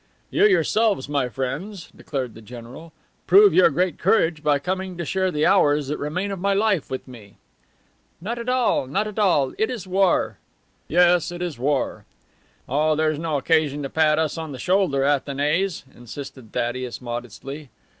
[0.31, 2.91] "You yourselves, my friends," declared the general,
[3.27, 6.89] "prove your great courage by coming to share the hours that remain of my life
[6.89, 7.37] with me."
[8.19, 9.53] "Not at all, not at all!
[9.59, 10.39] It is war."
[10.87, 12.05] "Yes, it is war."
[12.67, 17.69] "Oh, there's no occasion to pat us on the shoulder, Athanase," insisted Thaddeus modestly.